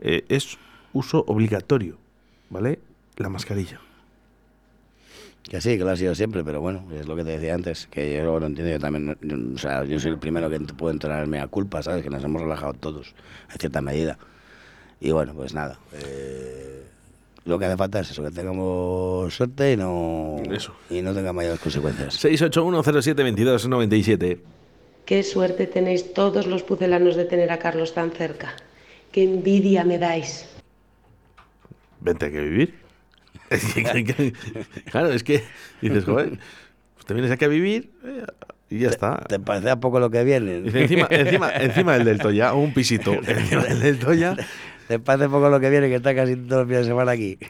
[0.00, 0.56] eh, es
[0.92, 1.98] uso obligatorio,
[2.50, 2.80] ¿vale?
[3.16, 3.80] La mascarilla.
[5.42, 7.86] Que sí, que lo ha sido siempre, pero bueno, es lo que te decía antes,
[7.86, 10.92] que yo lo entiendo, yo también, yo- o sea, yo soy el primero que puedo
[10.92, 12.02] entrarme a culpa, ¿sabes?
[12.02, 13.14] Que nos hemos relajado todos,
[13.52, 14.18] en cierta medida.
[15.00, 16.82] Y bueno, pues nada, eh,
[17.44, 20.74] lo que hace falta es eso, que tengamos suerte y no, Eso.
[20.90, 22.22] y no tenga mayores consecuencias.
[22.24, 24.38] 681072297.
[25.06, 28.54] Qué suerte tenéis todos los pucelanos de tener a Carlos tan cerca.
[29.12, 30.46] Qué envidia me dais.
[32.00, 32.74] Vente hay que vivir.
[34.90, 35.42] claro, es que
[35.80, 36.38] dices, joder,
[36.94, 38.26] pues te vienes aquí a vivir eh,
[38.68, 39.16] y ya está.
[39.26, 40.60] ¿Te parece a poco lo que viene?
[40.60, 43.14] Dice, encima, encima, encima del del Toya, un pisito.
[43.26, 44.36] Encima del del Toya.
[44.88, 47.38] ¿Te parece poco lo que viene que está casi todos los días de semana aquí?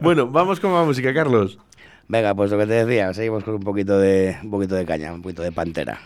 [0.00, 1.58] Bueno, vamos con más música, Carlos.
[2.08, 5.12] Venga, pues lo que te decía, seguimos con un poquito de, un poquito de caña,
[5.12, 6.00] un poquito de pantera.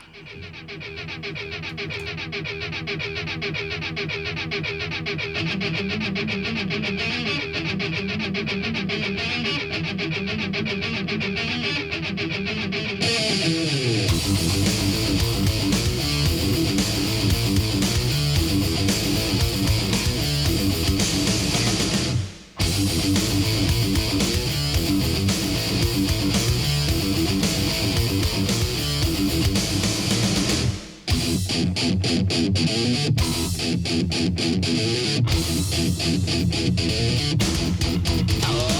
[38.48, 38.75] Oh.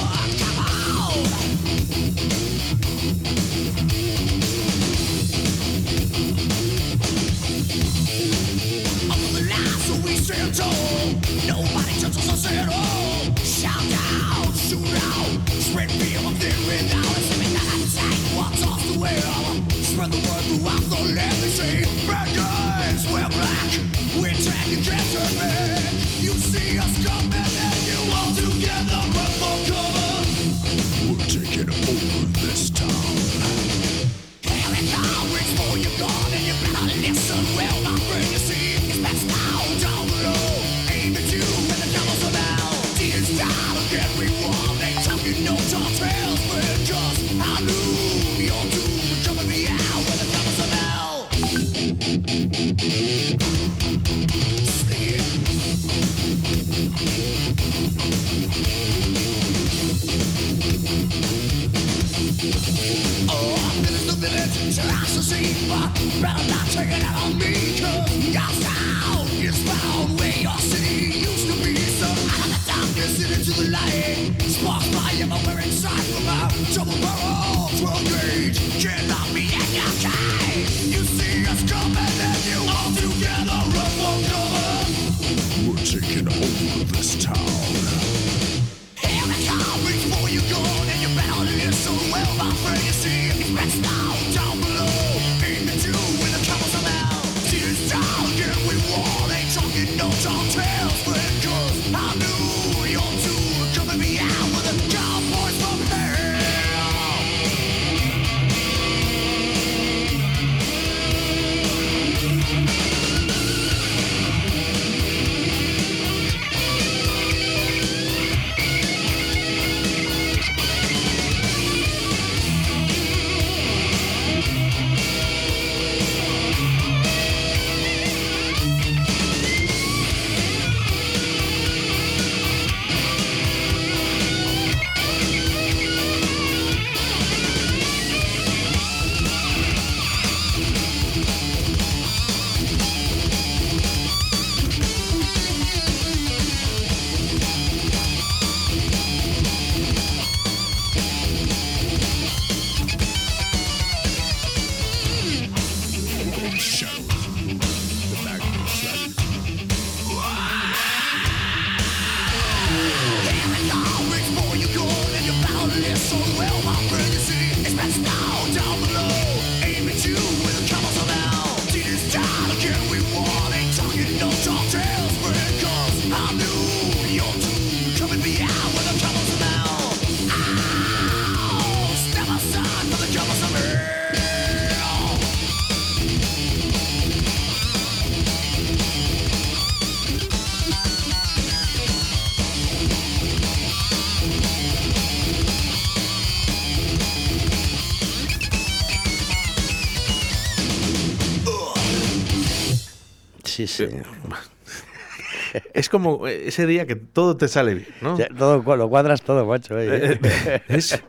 [205.73, 208.19] Es como ese día que todo te sale bien, ¿no?
[208.19, 209.79] Ya, todo, lo cuadras todo, macho.
[209.79, 211.03] Eh, eh, es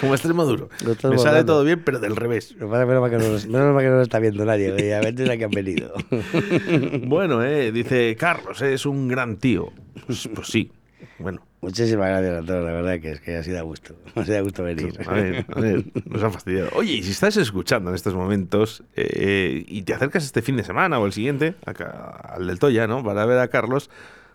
[0.00, 0.68] como extremo duro.
[1.10, 2.54] Me sale todo bien, pero del revés.
[2.58, 4.72] Pasa menos mal que no nos- no está viendo nadie.
[4.72, 5.92] oye, A veces que han venido.
[7.08, 9.70] Bueno, eh, dice Carlos, eh, es un gran tío.
[10.06, 10.70] Pues, pues sí,
[11.18, 11.40] bueno.
[11.60, 13.94] Muchísimas gracias a todos, la verdad que es que así da gusto.
[14.14, 14.92] Así da gusto venir.
[15.08, 16.70] A ver, a ver, nos han fastidiado.
[16.74, 20.62] Oye, y si estás escuchando en estos momentos eh, y te acercas este fin de
[20.64, 21.90] semana o el siguiente, acá,
[22.34, 23.02] al del Toya, ¿no?
[23.02, 23.90] Para ver a Carlos,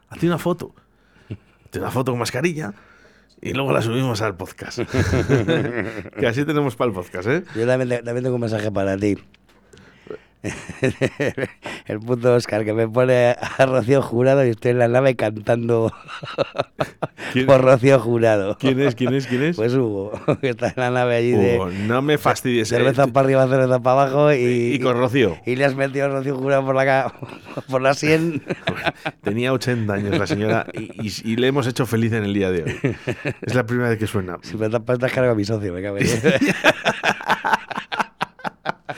[0.10, 0.76] hazte una foto.
[1.66, 2.74] Hazte una foto con mascarilla
[3.42, 4.80] y luego la subimos al podcast.
[6.20, 7.44] que así tenemos para el podcast, ¿eh?
[7.56, 9.18] Yo también, te- también tengo un mensaje para ti.
[11.88, 15.94] El puto Oscar que me pone a Rocío Jurado y estoy en la nave cantando
[17.32, 18.58] ¿Quién- por Rocío Jurado.
[18.60, 18.96] ¿Quién es?
[18.96, 19.26] ¿Quién es?
[19.28, 19.56] ¿Quién es?
[19.56, 22.72] Pues Hugo, que está en la nave allí de no me fastidies.
[22.72, 22.76] eh.
[22.76, 25.38] cerveza para arriba, cerveza para abajo y, Y con Rocío.
[25.46, 27.14] y le has metido a Rocío Jurado por la,
[27.70, 28.44] por la sien.
[29.24, 32.52] Tenía 80 años la señora y, y- y le hemos hecho feliz en el día
[32.52, 32.96] de hoy.
[33.42, 34.38] Es la primera vez que suena.
[34.42, 36.08] Si me tapas, cargo a mi socio, me cago en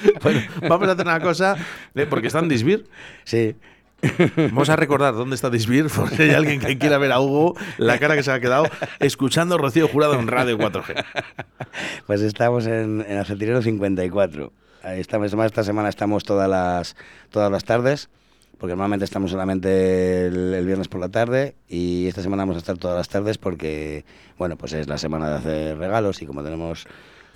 [0.23, 1.55] Bueno, vamos a hacer una cosa,
[1.93, 2.87] eh, porque está en Disbir.
[3.23, 3.55] Sí.
[4.37, 7.55] Vamos a recordar dónde está Disbir, por si hay alguien que quiera ver a Hugo,
[7.77, 8.65] la cara que se ha quedado
[8.99, 11.05] escuchando Rocío Jurado en Radio 4G.
[12.05, 14.51] Pues estamos en, en Acetinero 54.
[14.83, 16.95] Ahí estamos, además, esta semana estamos todas las,
[17.31, 18.09] todas las tardes,
[18.59, 22.59] porque normalmente estamos solamente el, el viernes por la tarde y esta semana vamos a
[22.59, 24.05] estar todas las tardes porque,
[24.37, 26.85] bueno, pues es la semana de hacer regalos y como tenemos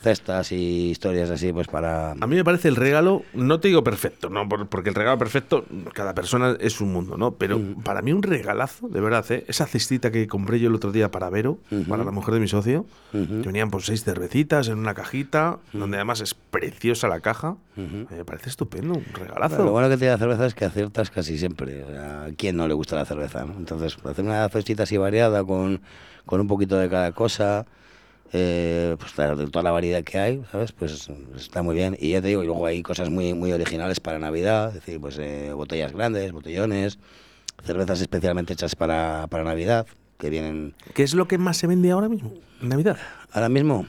[0.01, 2.11] cestas y historias así, pues para...
[2.11, 5.17] A mí me parece el regalo, no te digo perfecto, no Por- porque el regalo
[5.17, 7.31] perfecto, cada persona es un mundo, ¿no?
[7.35, 9.43] Pero para mí un regalazo, de verdad, ¿eh?
[9.47, 11.57] esa cestita que compré yo el otro día para Vero,
[11.87, 15.97] para la mujer de mi socio, que venían por seis cervecitas en una cajita, donde
[15.97, 19.63] además es preciosa la caja, me parece estupendo, un regalazo.
[19.63, 21.83] Lo bueno que tiene la cerveza es que aciertas casi siempre.
[21.83, 23.45] O sea, ¿A quién no le gusta la cerveza?
[23.45, 23.53] no?
[23.57, 25.81] Entonces, hacer una cestita así variada con,
[26.25, 27.65] con un poquito de cada cosa,
[28.31, 30.71] eh, pues claro, de toda la variedad que hay, ¿sabes?
[30.71, 31.97] Pues está muy bien.
[31.99, 34.99] Y ya te digo, y luego hay cosas muy, muy originales para Navidad, es decir,
[34.99, 36.99] pues eh, botellas grandes, botellones,
[37.63, 39.87] cervezas especialmente hechas para, para Navidad,
[40.17, 42.97] que vienen ¿Qué es lo que más se vende ahora mismo, en Navidad?
[43.31, 43.87] ahora mismo.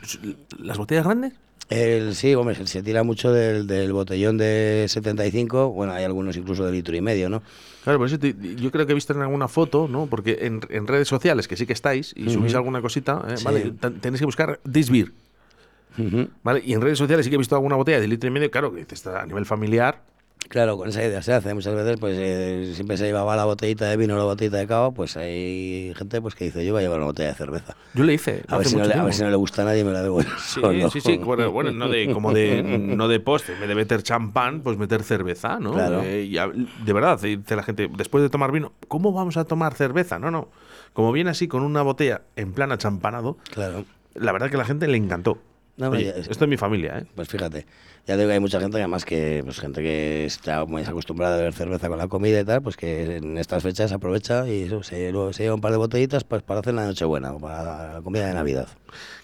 [0.58, 1.34] ¿Las botellas grandes?
[1.70, 6.36] El, sí, hombre, se, se tira mucho del, del botellón de 75, bueno, hay algunos
[6.36, 7.42] incluso de litro y medio, ¿no?
[7.84, 10.06] Claro, por eso te- yo creo que he visto en alguna foto, ¿no?
[10.06, 13.36] Porque en, en redes sociales, que sí que estáis, y subís alguna cosita, ¿eh?
[13.36, 13.44] Sí.
[13.44, 13.72] ¿vale?
[13.80, 15.12] Ten- Tenéis que buscar Disbeer,
[16.42, 16.62] ¿vale?
[16.64, 18.74] Y en redes sociales sí que he visto alguna botella de litro y medio, claro,
[18.74, 20.02] que está a nivel familiar.
[20.48, 21.54] Claro, con esa idea se hace.
[21.54, 24.66] Muchas veces pues eh, siempre se llevaba la botellita de vino o la botellita de
[24.66, 27.76] cava, pues hay gente pues que dice, yo voy a llevar una botella de cerveza.
[27.94, 28.42] Yo le hice.
[28.48, 29.12] A ver, si no, le, a ver tiempo.
[29.12, 30.22] si no le gusta a nadie, me la bebo.
[30.22, 31.16] yo Sí, sí, sí.
[31.18, 35.04] Bueno, bueno, no de, como de, no de postre, vez de meter champán, pues meter
[35.04, 35.72] cerveza, ¿no?
[35.72, 36.02] Claro.
[36.02, 39.44] Eh, y a- de verdad, dice la gente, después de tomar vino, ¿cómo vamos a
[39.44, 40.18] tomar cerveza?
[40.18, 40.48] No, no.
[40.94, 43.84] Como viene así con una botella en plan achampanado, Claro.
[44.14, 45.38] la verdad que a la gente le encantó.
[45.80, 47.06] No, hombre, Oye, ya- esto es mi familia, ¿eh?
[47.14, 47.66] Pues fíjate,
[48.06, 51.38] ya digo que hay mucha gente, además que pues gente que está muy acostumbrada a
[51.38, 54.82] beber cerveza con la comida y tal, pues que en estas fechas aprovecha y eso,
[54.82, 57.94] se, luego se lleva un par de botellitas pues, para hacer la Nochebuena o para
[57.94, 58.68] la comida de Navidad.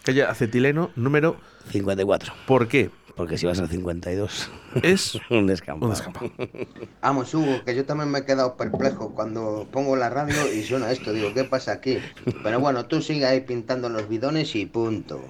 [0.03, 1.37] Que haya acetileno número
[1.71, 2.33] 54.
[2.47, 2.91] ¿Por qué?
[3.17, 4.51] Porque si vas al 52
[4.83, 5.87] es un descampado.
[5.87, 6.31] Un descampado.
[7.01, 10.91] Vamos, Hugo, que yo también me he quedado perplejo cuando pongo la radio y suena
[10.93, 11.15] esto.
[11.15, 11.97] Digo, ¿qué pasa aquí?
[12.43, 15.25] Pero bueno, tú sigue ahí pintando los bidones y punto.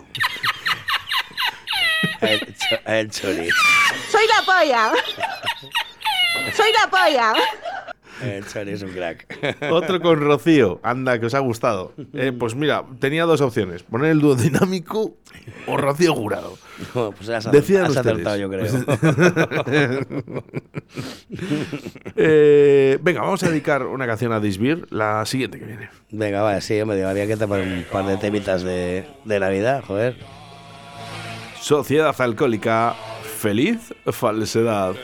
[2.21, 3.13] El.
[3.13, 3.51] ¡Soy
[4.29, 4.93] la polla!
[6.55, 7.35] ¡Soy la polla!
[8.23, 9.27] El chori es un crack.
[9.71, 10.81] Otro con Rocío.
[10.83, 11.93] Anda, que os ha gustado.
[12.15, 13.83] Eh, pues mira, tenía dos opciones.
[13.83, 15.17] Poner el dúo dinámico
[15.67, 16.57] o Rocío Jurado.
[16.95, 18.07] No, pues has, Decidan has ustedes.
[18.13, 18.65] acertado, yo creo.
[22.19, 25.91] Eh, venga, vamos a dedicar una canción a Disbir, la siguiente que viene.
[26.11, 29.85] Venga, va, sí, hombre, digo, había que tapar un par de temitas de, de Navidad,
[29.87, 30.17] joder.
[31.67, 32.95] Sociedad Alcohólica,
[33.41, 34.95] feliz falsedad.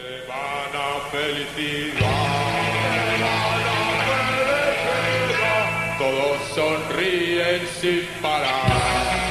[5.99, 8.63] Todos sonríen sin parar.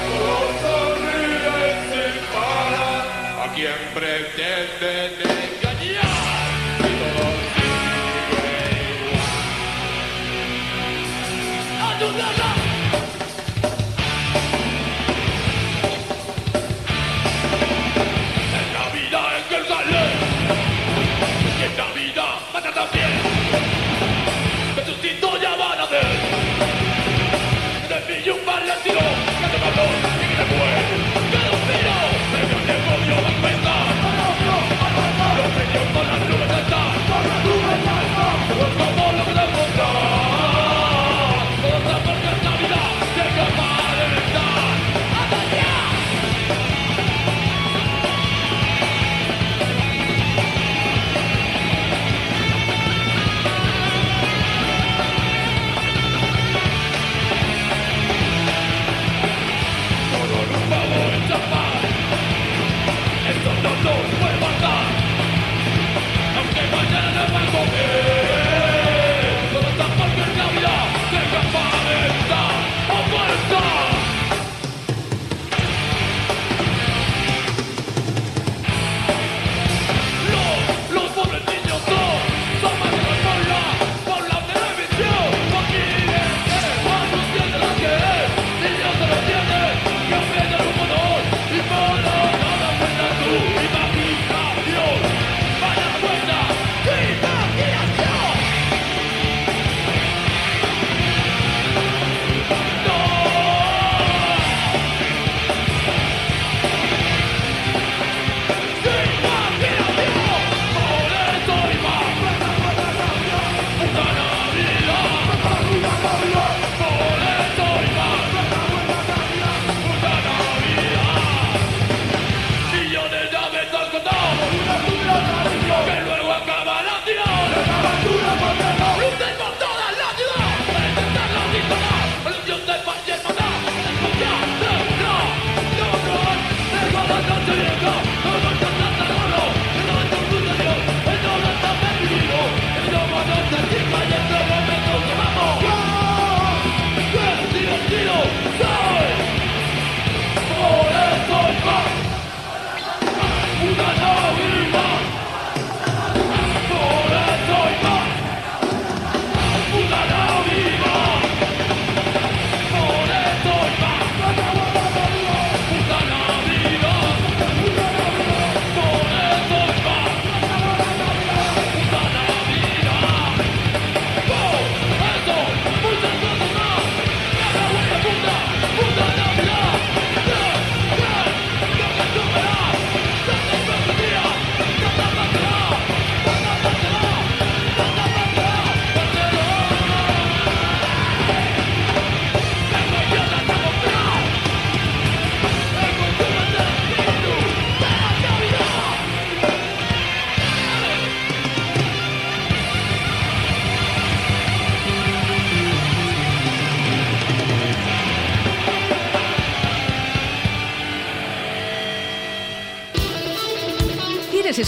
[0.10, 3.48] Todos sonríen sin parar.
[3.48, 5.31] A quien pretenden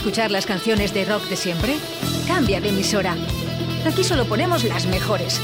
[0.03, 1.77] escuchar las canciones de rock de siempre?
[2.27, 3.15] Cambia de emisora.
[3.87, 5.39] Aquí solo ponemos las mejores.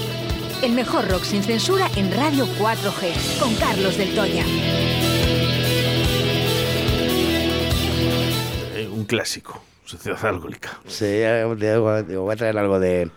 [0.62, 4.44] El mejor rock sin censura en Radio 4G, con Carlos del Toya.
[8.76, 9.64] Eh, un clásico.
[9.86, 10.78] Sociedad alcohólica.
[10.88, 13.10] Sí, digo, digo, voy a traer algo de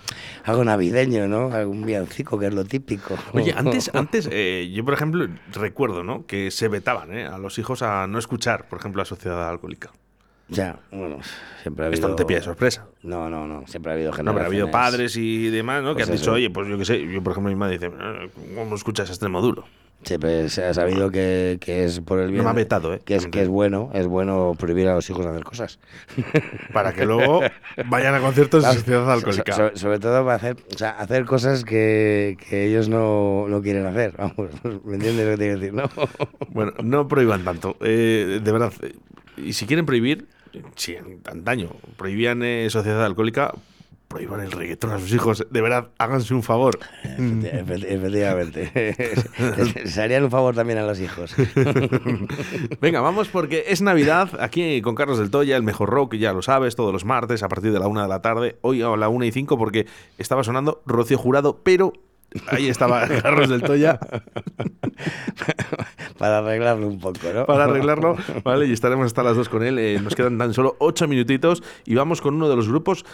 [0.45, 1.53] algo navideño, ¿no?
[1.53, 3.16] Algún villancico, que es lo típico.
[3.32, 6.24] Oye, antes, antes eh, yo por ejemplo recuerdo, ¿no?
[6.24, 7.26] Que se vetaban ¿eh?
[7.26, 9.90] a los hijos a no escuchar, por ejemplo, la sociedad alcohólica.
[10.53, 11.19] Ya, bueno,
[11.63, 11.95] siempre ha habido...
[12.09, 12.87] Esto no te sorpresa.
[13.03, 14.25] No, no, no, siempre ha habido gente.
[14.25, 15.95] No, pero ha habido padres y demás, ¿no?
[15.95, 16.21] Pues que han eso.
[16.23, 19.09] dicho, oye, pues yo qué sé, yo por ejemplo mi madre dice, "Eh, ¿cómo escuchas
[19.11, 19.65] extremo duro?
[20.05, 22.43] Siempre se ha sabido que, que es por el bien.
[22.43, 23.01] me ha vetado, ¿eh?
[23.05, 25.79] Que es, que es bueno, es bueno prohibir a los hijos hacer cosas.
[26.73, 27.41] Para que luego
[27.87, 29.53] vayan a conciertos de Claro, sociedad so- alcohólica.
[29.53, 33.87] so- sobre todo para hacer, o sea, hacer cosas que, que ellos no, no quieren
[33.87, 34.15] hacer.
[34.19, 34.35] Vamos,
[34.85, 35.73] ¿me entiendes lo que te quiero decir?
[35.75, 35.85] No.
[36.49, 37.77] Bueno, no prohíban tanto.
[37.81, 38.73] eh, de verdad.
[38.83, 38.95] eh,
[39.37, 40.27] Y si quieren prohibir,
[40.77, 43.53] si antaño prohibían eh, sociedad alcohólica,
[44.09, 45.47] prohíban el reggaetón a sus hijos.
[45.51, 46.79] De verdad, háganse un favor.
[47.03, 49.87] Efecti- Efectivamente.
[49.87, 51.35] Se harían un favor también a los hijos.
[52.81, 56.43] Venga, vamos porque es Navidad aquí con Carlos del Toya, el mejor rock, ya lo
[56.43, 58.57] sabes, todos los martes a partir de la una de la tarde.
[58.61, 59.87] Hoy a la una y cinco porque
[60.19, 61.93] estaba sonando Rocío Jurado, pero
[62.49, 64.01] Ahí estaba Carlos del Toya
[66.18, 67.47] Para arreglarlo un poco, ¿no?
[67.47, 68.66] para arreglarlo, ¿vale?
[68.66, 69.78] Y estaremos hasta las dos con él.
[69.78, 73.05] Eh, nos quedan tan solo ocho minutitos y vamos con uno de los grupos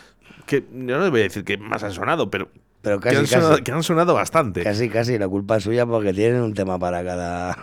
[0.47, 2.49] que yo no voy a decir que más han sonado, pero,
[2.83, 3.63] Pero que, casi, han sonado, casi.
[3.63, 4.63] que han sonado bastante.
[4.63, 7.57] Casi, casi, la culpa es suya porque tienen un tema para cada,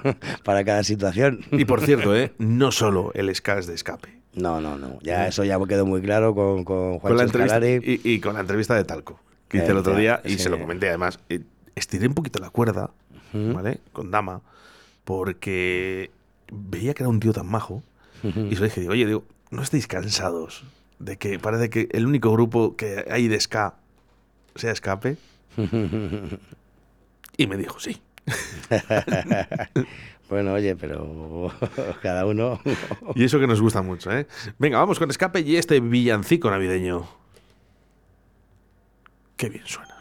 [0.43, 1.41] para cada situación.
[1.51, 2.33] Y por cierto, ¿eh?
[2.37, 4.21] no solo el ska es de escape.
[4.35, 4.99] No, no, no.
[5.01, 8.41] Ya eso ya quedó muy claro con, con Juan Con la y, y con la
[8.41, 9.19] entrevista de Talco,
[9.57, 10.39] que hice el otro día y sí.
[10.39, 11.19] se lo comenté además.
[11.29, 11.41] eh,
[11.75, 12.91] estiré un poquito la cuerda,
[13.33, 13.79] ¿vale?
[13.91, 14.41] Con Dama,
[15.03, 16.11] porque
[16.51, 17.83] veía que era un tío tan majo.
[18.23, 20.63] Y se lo dije, digo, oye, digo, ¿no estáis cansados
[20.99, 23.75] de que parece que el único grupo que hay de ska
[24.55, 25.17] sea escape?
[27.37, 28.01] Y me dijo, sí.
[30.29, 31.51] bueno, oye, pero
[32.01, 32.59] cada uno.
[33.15, 34.27] Y eso que nos gusta mucho, ¿eh?
[34.57, 37.07] Venga, vamos con escape y este villancico navideño.
[39.37, 39.95] Qué bien suena.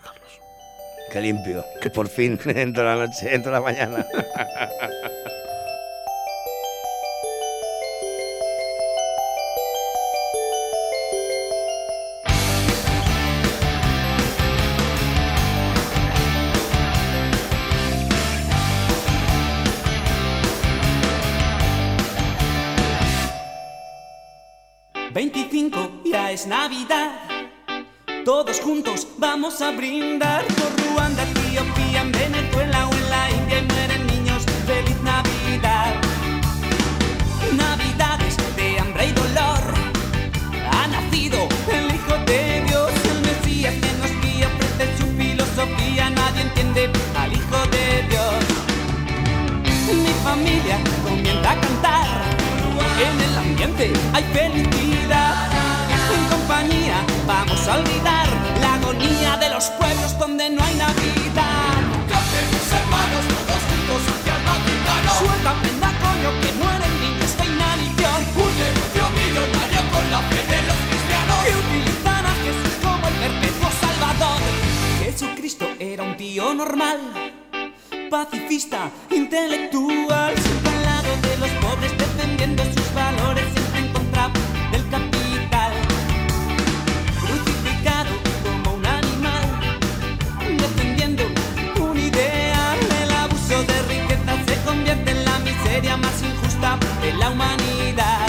[1.12, 1.64] Qué limpio.
[1.80, 4.05] Que por fin entro la noche, entro la mañana.
[26.05, 27.34] ya es Navidad.
[28.25, 33.66] Todos juntos vamos a brindar por Ruanda, Etiopía, en Venezuela o en la India y
[33.66, 34.43] mueren niños.
[34.66, 35.95] ¡Feliz Navidad!
[37.53, 39.62] Navidades de hambre y dolor.
[40.72, 46.09] Ha nacido el Hijo de Dios, el Mesías que nos guía, ofrece su filosofía.
[46.09, 48.45] Nadie entiende al Hijo de Dios.
[50.03, 52.22] Mi familia comienza a cantar.
[53.07, 54.84] En el ambiente hay felicidad.
[76.35, 76.99] Tío normal.
[78.11, 84.30] Pacifista, intelectual, siempre al lado de los pobres, defendiendo sus valores, siempre en contra
[84.72, 85.72] del capital.
[87.24, 88.11] Crucificado
[88.43, 89.47] como un animal,
[90.59, 91.22] defendiendo
[91.80, 92.78] un ideal.
[93.05, 98.26] El abuso de riqueza se convierte en la miseria más injusta de la humanidad.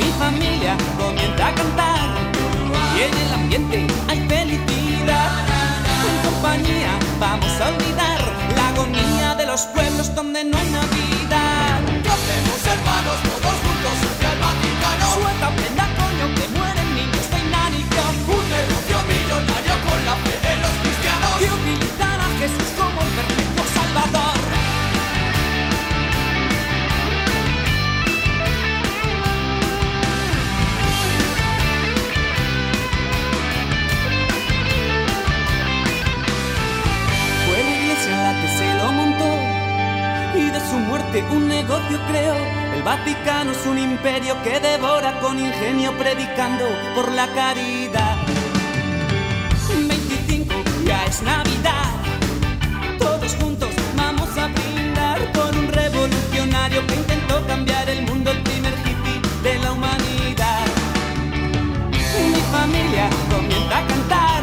[0.00, 2.08] Mi familia comienza a cantar
[2.96, 4.81] y en el ambiente hay felicidad.
[9.52, 11.80] Los pueblos donde no hay Navidad.
[12.02, 13.41] Cantemos hermanos
[43.92, 46.64] imperio que devora con ingenio predicando
[46.94, 48.16] por la caridad.
[49.68, 50.54] 25
[50.86, 51.90] ya es Navidad.
[52.98, 58.72] Todos juntos vamos a brindar por un revolucionario que intentó cambiar el mundo, el primer
[58.84, 60.66] hippie de la humanidad.
[62.34, 64.42] Mi familia comienza a cantar.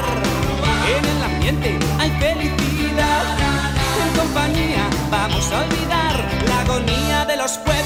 [0.95, 3.23] En el ambiente hay felicidad.
[4.03, 6.15] En compañía vamos a olvidar
[6.47, 7.78] la agonía de los pueblos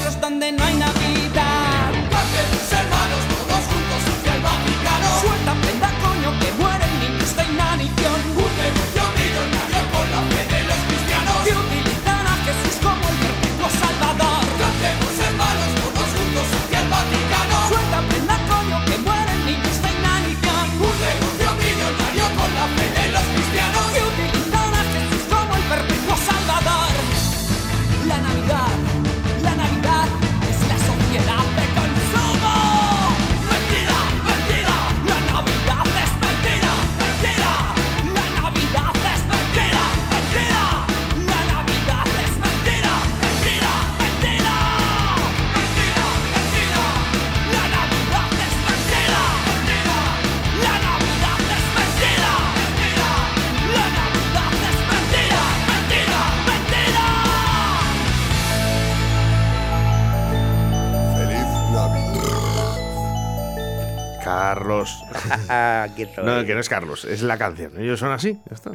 [66.24, 67.72] No, que no es Carlos, es la canción.
[67.80, 68.70] Ellos son así, ya está.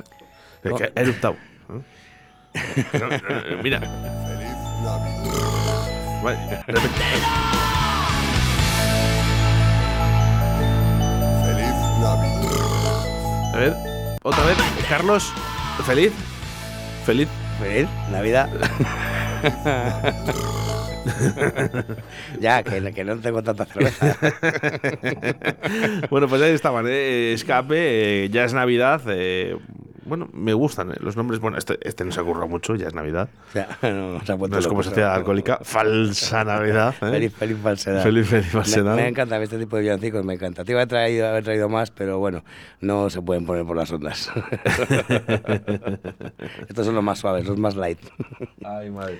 [0.63, 1.35] Es que ha eruptado.
[1.69, 1.81] ¿eh?
[2.93, 3.79] No, no, no, Mira.
[6.23, 7.03] Vale, repite.
[13.53, 13.73] A ver,
[14.23, 14.57] otra vez.
[14.87, 15.33] Carlos,
[15.85, 16.13] feliz.
[17.05, 17.27] Feliz.
[17.59, 18.49] Feliz Navidad.
[22.39, 24.17] ya, que, no tengo tanta cerveza.
[26.09, 27.33] bueno, pues ahí estaban, ¿eh?
[27.33, 29.01] Escape, eh, ya es Navidad.
[29.07, 29.57] eh,
[30.05, 30.95] bueno, me gustan ¿eh?
[30.99, 31.39] los nombres.
[31.39, 33.29] Bueno, este, este no se ocurra mucho, ya es Navidad.
[33.53, 35.59] Ya, no, se ha No es como ha sociedad alcohólica.
[35.63, 36.93] Falsa Navidad.
[37.01, 37.09] ¿eh?
[37.11, 38.03] Feliz, feliz falsedad.
[38.03, 38.95] Feliz, feliz Me- falsedad.
[38.95, 40.63] Me, encanta este tipo de villancicos, me encanta.
[40.63, 42.43] Te iba a traído, haber traído más, pero bueno,
[42.81, 44.31] no se pueden poner por las ondas.
[46.67, 47.99] Estos son los más suaves, los más light.
[48.63, 49.19] Ay, madre.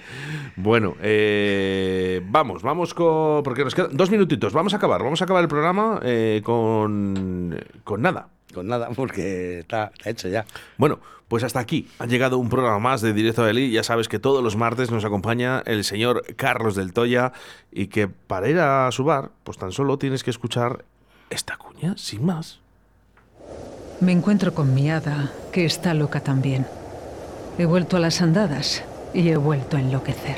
[0.56, 3.44] Bueno, eh, vamos, vamos con.
[3.44, 4.54] Porque nos quedan dos minutitos.
[4.54, 5.04] Vamos a acabar.
[5.04, 7.58] Vamos a acabar el programa eh, con.
[7.84, 8.28] Con nada.
[8.54, 10.46] Con nada, porque está, está hecho ya.
[10.78, 13.72] Bueno, pues hasta aquí ha llegado un programa más de Directo de Eli.
[13.72, 17.32] Ya sabes que todos los martes nos acompaña el señor Carlos del Toya
[17.72, 20.84] y que para ir a su bar, pues tan solo tienes que escuchar
[21.30, 22.60] esta cuña, sin más.
[24.02, 26.66] Me encuentro con mi hada, que está loca también.
[27.60, 28.84] He vuelto a las andadas
[29.14, 30.38] y he vuelto a enloquecer.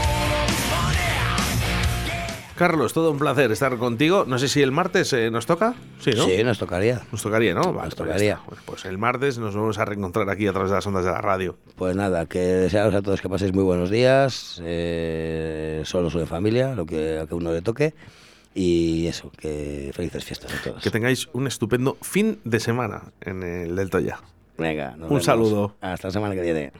[2.61, 4.23] Carlos, todo un placer estar contigo.
[4.27, 5.73] No sé si el martes eh, nos toca.
[5.99, 6.25] Sí, ¿no?
[6.25, 7.01] Sí, nos tocaría.
[7.11, 7.73] Nos tocaría, ¿no?
[7.73, 8.39] Vale, Nos pues tocaría.
[8.65, 11.21] Pues el martes nos vamos a reencontrar aquí a través de las ondas de la
[11.21, 11.57] radio.
[11.75, 16.27] Pues nada, que desearos a todos que paséis muy buenos días, eh, solos o en
[16.27, 17.95] familia, lo que a que uno le toque.
[18.53, 20.83] Y eso, que felices fiestas a todos.
[20.83, 24.19] Que tengáis un estupendo fin de semana en el Delta ya.
[24.59, 25.25] Venga, nos Un vemos.
[25.25, 25.75] saludo.
[25.81, 26.71] Hasta la semana que viene.